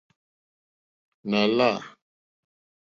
[1.29, 1.71] Nà lâ.